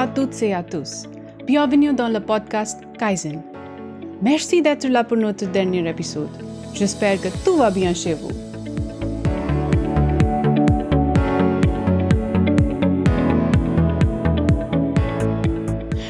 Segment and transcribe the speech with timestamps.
[0.00, 1.04] à toutes et à tous.
[1.46, 3.42] Bienvenue dans le podcast Kaizen.
[4.22, 6.30] Merci d'être là pour notre dernier épisode.
[6.72, 8.30] J'espère que tout va bien chez vous.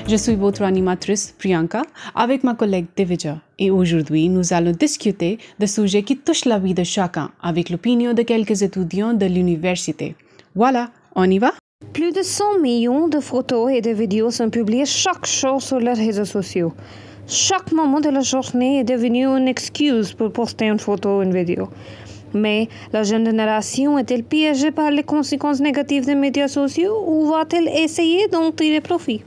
[0.06, 1.82] Je suis votre animatrice Priyanka
[2.14, 6.74] avec ma collègue Devija et aujourd'hui nous allons discuter de sujets qui touchent la vie
[6.74, 10.14] de chacun avec l'opinion de quelques étudiants de l'université.
[10.54, 11.59] Voilà, on y va?
[11.92, 15.92] Plus de 100 millions de photos et de vidéos sont publiées chaque jour sur les
[15.92, 16.72] réseaux sociaux.
[17.26, 21.34] Chaque moment de la journée est devenu une excuse pour poster une photo ou une
[21.34, 21.68] vidéo.
[22.32, 27.68] Mais la jeune génération est-elle piégée par les conséquences négatives des médias sociaux ou va-t-elle
[27.68, 29.22] essayer d'en tirer profit?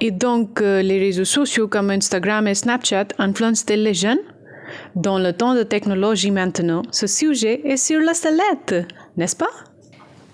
[0.00, 4.24] Et donc, euh, les réseaux sociaux comme Instagram et Snapchat influencent les jeunes?
[4.96, 8.74] Dans le temps de technologie maintenant, ce sujet est sur la sellette,
[9.16, 9.73] n'est-ce pas?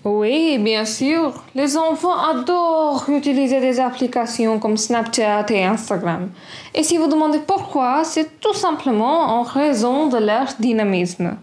[0.02, 1.44] Oui, bien sûr.
[1.54, 6.30] Les enfants adorent utiliser des applications comme Snapchat et Instagram.
[6.74, 11.36] Et si vous demandez pourquoi, c'est tout simplement en raison de leur dynamisme.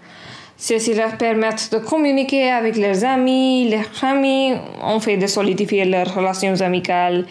[0.59, 6.15] Ceci leur permet de communiquer avec leurs amis, leurs familles, en fait de solidifier leurs
[6.15, 7.25] relations amicales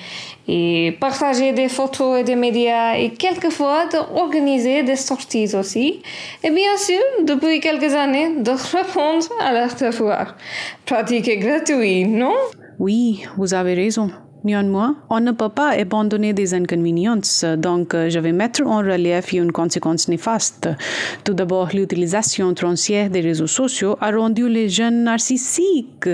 [0.46, 6.00] et partager des photos et des médias et quelquefois d'organiser des sorties aussi.
[6.44, 10.36] Et bien sûr, depuis quelques années, de répondre à leurs devoirs.
[10.84, 12.36] Pratique gratuite, non?
[12.78, 14.08] Oui, vous avez raison.
[14.46, 19.32] Néanmoins, on ne peut pas abandonner des inconvéniences, donc euh, je vais mettre en relief
[19.32, 20.68] une conséquence néfaste.
[21.24, 26.08] Tout d'abord, l'utilisation transière des réseaux sociaux a rendu les jeunes narcissiques.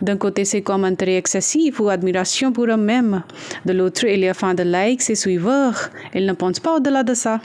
[0.00, 3.22] D'un côté, c'est comme intérêt excessif ou admiration pour eux-mêmes.
[3.66, 5.90] De l'autre, il y a fin de likes et suiveurs.
[6.14, 7.38] Ils ne pensent pas au-delà de ça.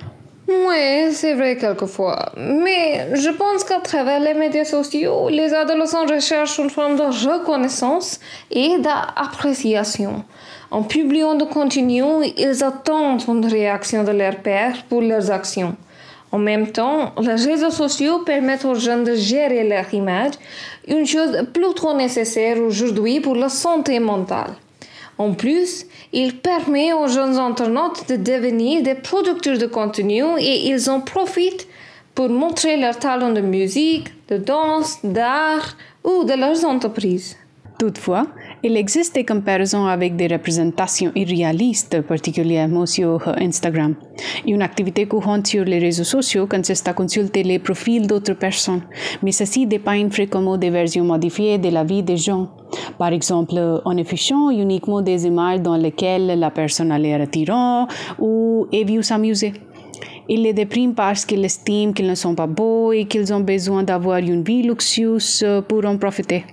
[0.52, 2.32] Oui, c'est vrai quelquefois.
[2.36, 8.20] Mais je pense qu'à travers les médias sociaux, les adolescents recherchent une forme de reconnaissance
[8.50, 10.24] et d'appréciation.
[10.72, 12.04] En publiant du contenu,
[12.36, 15.76] ils attendent une réaction de leur père pour leurs actions.
[16.32, 20.34] En même temps, les réseaux sociaux permettent aux jeunes de gérer leur image,
[20.88, 24.54] une chose plus trop nécessaire aujourd'hui pour la santé mentale.
[25.20, 30.90] En plus, il permet aux jeunes internautes de devenir des producteurs de contenu et ils
[30.90, 31.68] en profitent
[32.16, 35.76] pour montrer leur talent de musique, de danse, d'art
[36.06, 37.36] ou de leurs entreprises.
[37.80, 38.28] Toutefois,
[38.62, 43.96] il existe des comparaisons avec des représentations irréalistes, particulièrement sur Instagram.
[44.46, 48.82] Une activité courante sur les réseaux sociaux consiste à consulter les profils d'autres personnes,
[49.24, 52.50] mais ceci dépend fréquemment des versions modifiées de la vie des gens.
[52.98, 57.88] Par exemple, en affichant uniquement des images dans lesquelles la personne a l'air attirant
[58.20, 59.54] ou est vue s'amuser.
[60.28, 63.84] Ils les dépriment parce qu'ils estiment qu'ils ne sont pas beaux et qu'ils ont besoin
[63.84, 66.44] d'avoir une vie luxueuse pour en profiter.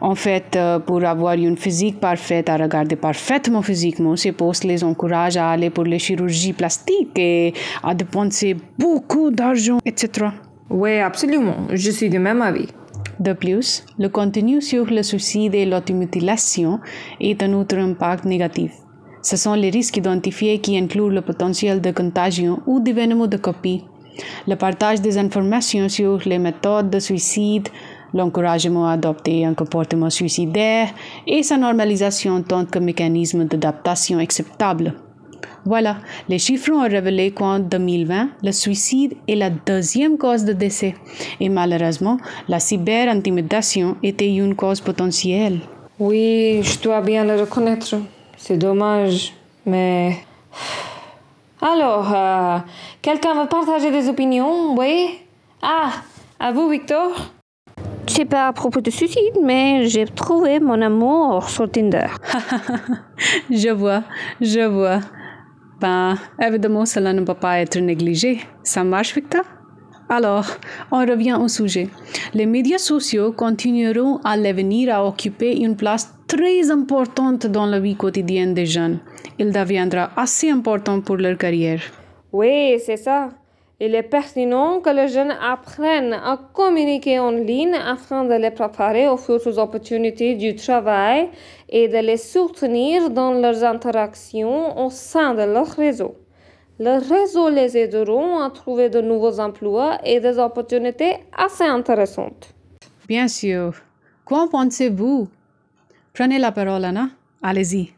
[0.00, 4.84] En fait, euh, pour avoir une physique parfaite, à regarder parfaitement physiquement, ces postes les
[4.84, 10.28] encouragent à aller pour les chirurgies plastiques et à dépenser beaucoup d'argent, etc.
[10.68, 11.56] Oui, absolument.
[11.72, 12.68] Je suis du même avis.
[13.18, 16.80] De plus, le contenu sur le suicide et l'automutilation
[17.20, 18.72] est un autre impact négatif.
[19.22, 23.84] Ce sont les risques identifiés qui incluent le potentiel de contagion ou d'événements de copie.
[24.46, 27.68] Le partage des informations sur les méthodes de suicide,
[28.14, 30.88] l'encouragement à adopter un comportement suicidaire
[31.26, 34.94] et sa normalisation en tant que mécanisme d'adaptation acceptable.
[35.66, 35.96] Voilà,
[36.28, 40.94] les chiffres ont révélé qu'en 2020, le suicide est la deuxième cause de décès
[41.40, 42.18] et malheureusement,
[42.48, 45.58] la cyber-intimidation était une cause potentielle.
[45.98, 47.96] Oui, je dois bien le reconnaître.
[48.36, 49.32] C'est dommage,
[49.64, 50.18] mais...
[51.60, 52.58] Alors, euh,
[53.02, 55.18] quelqu'un veut partager des opinions, oui?
[55.62, 55.90] Ah,
[56.38, 57.10] à vous, Victor
[58.06, 62.08] c'est pas à propos de suicide, mais j'ai trouvé mon amour sur Tinder.
[63.50, 64.02] je vois,
[64.40, 65.00] je vois.
[65.80, 68.40] Ben, évidemment, cela ne peut pas être négligé.
[68.62, 69.42] Ça marche, Victor?
[70.08, 70.46] Alors,
[70.92, 71.88] on revient au sujet.
[72.32, 77.96] Les médias sociaux continueront à l'avenir à occuper une place très importante dans la vie
[77.96, 79.00] quotidienne des jeunes.
[79.38, 81.80] Il deviendra assez important pour leur carrière.
[82.32, 83.30] Oui, c'est ça.
[83.78, 89.06] Il est pertinent que les jeunes apprennent à communiquer en ligne afin de les préparer
[89.06, 91.28] aux futures opportunités du travail
[91.68, 96.14] et de les soutenir dans leurs interactions au sein de leur réseau.
[96.78, 102.54] Le réseau les aideront à trouver de nouveaux emplois et des opportunités assez intéressantes.
[103.06, 103.74] Bien sûr.
[104.24, 105.28] Qu'en pensez-vous?
[106.14, 107.10] Prenez la parole, Anna.
[107.42, 107.92] Allez-y.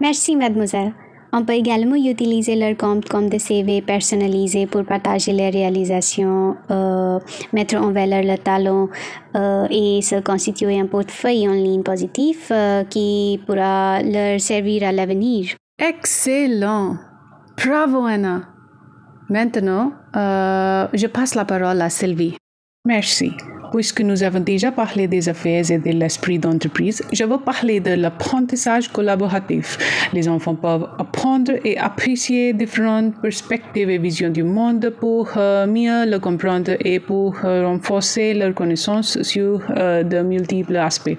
[0.00, 0.92] Merci, mademoiselle.
[1.38, 7.18] On peut également utiliser leur compte comme des CV personnalisés pour partager les réalisations, euh,
[7.52, 8.88] mettre en valeur le talent
[9.34, 14.92] euh, et se constituer un portefeuille en ligne positif euh, qui pourra leur servir à
[14.92, 15.54] l'avenir.
[15.78, 16.96] Excellent.
[17.62, 18.48] Bravo Anna.
[19.28, 22.38] Maintenant, je passe la parole à Sylvie.
[22.86, 23.30] Merci.
[23.72, 27.90] Puisque nous avons déjà parlé des affaires et de l'esprit d'entreprise, je veux parler de
[27.90, 29.78] l'apprentissage collaboratif.
[30.12, 36.06] Les enfants peuvent apprendre et apprécier différentes perspectives et visions du monde pour euh, mieux
[36.06, 41.16] le comprendre et pour euh, renforcer leur connaissance sur euh, de multiples aspects.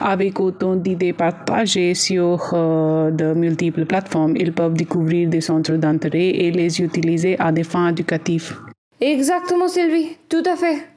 [0.00, 6.50] Avec autant d'idées partagées sur de multiples plateformes, ils peuvent découvrir des centres d'intérêt et
[6.50, 8.56] les utiliser à des fins éducatives.
[9.00, 10.91] Exactement, Sylvie, tout à fait.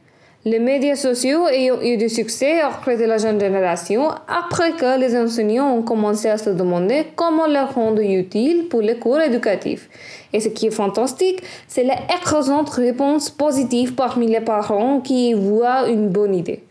[0.48, 5.18] Les médias sociaux ont eu du succès auprès de la jeune génération après que les
[5.18, 9.90] enseignants ont commencé à se demander comment leur rendre utile pour les cours éducatifs.
[10.34, 16.10] Et ce qui est fantastique, c'est l'écrasante réponse positive parmi les parents qui voient une
[16.10, 16.64] bonne idée.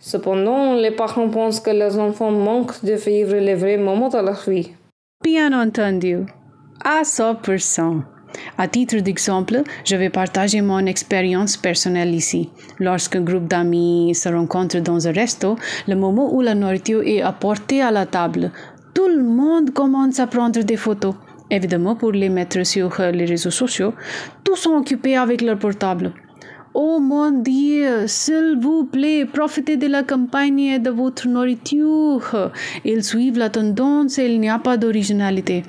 [0.00, 4.42] Cependant, les parents pensent que leurs enfants manquent de vivre les vrais moments de leur
[4.48, 4.70] vie.
[5.22, 6.20] Bien entendu,
[6.82, 8.04] à 100%.
[8.56, 12.50] À titre d'exemple, je vais partager mon expérience personnelle ici.
[12.78, 17.82] Lorsqu'un groupe d'amis se rencontre dans un resto, le moment où la nourriture est apportée
[17.82, 18.50] à la table,
[18.94, 21.14] tout le monde commence à prendre des photos.
[21.50, 23.94] Évidemment, pour les mettre sur les réseaux sociaux,
[24.44, 26.12] tous sont occupés avec leur portable.
[26.74, 32.52] Oh mon Dieu, s'il vous plaît, profitez de la campagne et de votre nourriture.
[32.84, 35.62] Ils suivent la tendance et il n'y a pas d'originalité.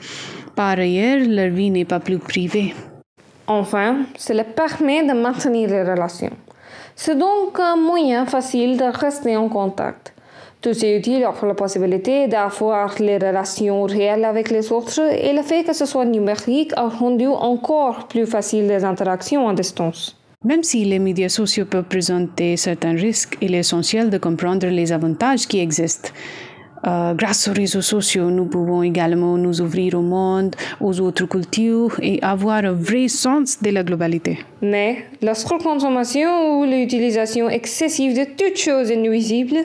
[0.60, 2.74] Par ailleurs, leur vie n'est pas plus privée.
[3.48, 6.36] Enfin, cela permet de maintenir les relations.
[6.98, 10.14] C'est donc un moyen facile de rester en contact.
[10.60, 15.44] Tout est utile offre la possibilité d'avoir les relations réelles avec les autres et le
[15.44, 20.18] fait que ce soit numérique a rendu encore plus facile les interactions à distance.
[20.44, 24.92] Même si les médias sociaux peuvent présenter certains risques, il est essentiel de comprendre les
[24.92, 26.10] avantages qui existent.
[26.88, 32.00] Euh, grâce aux réseaux sociaux, nous pouvons également nous ouvrir au monde, aux autres cultures
[32.02, 34.40] et avoir un vrai sens de la globalité.
[34.62, 39.58] Mais la surconsommation ou l'utilisation excessive de toutes choses est nuisible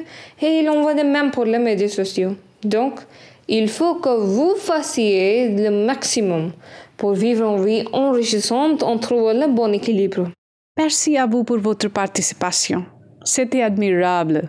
[0.43, 2.35] et il en va de même pour les médias sociaux.
[2.65, 3.01] Donc,
[3.49, 6.53] il faut que vous fassiez le maximum
[6.97, 10.31] pour vivre une vie enrichissante en trouvant le bon équilibre.
[10.77, 12.85] Merci à vous pour votre participation.
[13.23, 14.49] C'était admirable.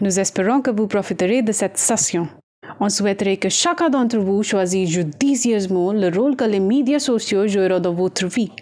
[0.00, 2.28] Nous espérons que vous profiterez de cette session.
[2.78, 7.80] On souhaiterait que chacun d'entre vous choisisse judicieusement le rôle que les médias sociaux joueront
[7.80, 8.52] dans votre vie.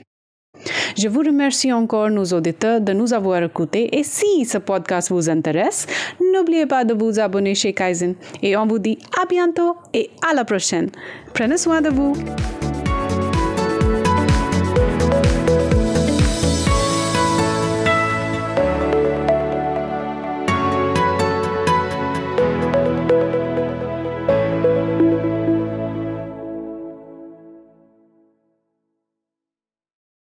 [0.96, 5.28] Je vous remercie encore, nos auditeurs, de nous avoir écoutés et si ce podcast vous
[5.28, 5.86] intéresse,
[6.32, 10.34] n'oubliez pas de vous abonner chez Kaizen et on vous dit à bientôt et à
[10.34, 10.90] la prochaine.
[11.32, 12.14] Prenez soin de vous.